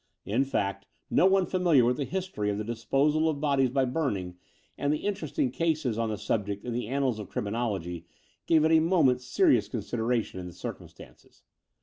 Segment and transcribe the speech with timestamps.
[0.25, 4.35] In fact, no one familiar with the history of the disposal of bodies by burning
[4.75, 8.07] and the interesting cases on the subject in the annals of criminology
[8.47, 11.43] gave it a moment's serious consideration in the circum stances.